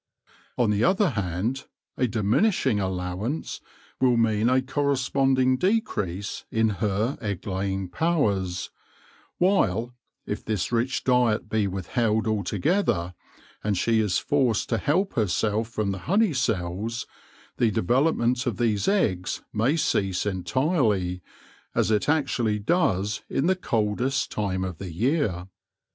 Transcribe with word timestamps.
On 0.57 0.71
the 0.71 0.83
other 0.83 1.09
hand, 1.11 1.65
a 1.95 2.07
diminishing 2.07 2.79
allowance 2.79 3.61
will 3.99 4.17
mean 4.17 4.49
a 4.49 4.59
corre 4.59 4.95
sponding 4.95 5.57
decrease 5.59 6.43
in 6.49 6.69
her 6.81 7.19
egg 7.21 7.45
laying 7.45 7.87
powers; 7.87 8.71
while, 9.37 9.93
if 10.25 10.43
this 10.43 10.71
rich 10.71 11.03
diet 11.03 11.49
be 11.49 11.67
withheld 11.67 12.25
altogether, 12.25 13.13
and 13.63 13.77
she 13.77 13.99
is 13.99 14.17
forced 14.17 14.69
to 14.69 14.79
help 14.79 15.13
herself 15.13 15.69
from 15.69 15.91
the 15.91 15.99
honey 16.09 16.33
cells, 16.33 17.05
the 17.57 17.69
de 17.69 17.83
velopment 17.83 18.47
of 18.47 18.57
these 18.57 18.87
eggs 18.87 19.43
may 19.53 19.77
cease 19.77 20.25
entirely, 20.25 21.21
as 21.75 21.91
it 21.91 22.09
actually 22.09 22.57
does 22.57 23.21
in 23.29 23.45
the 23.45 23.55
coldest 23.55 24.31
time 24.31 24.63
of 24.63 24.79
the 24.79 24.91
year. 24.91 25.47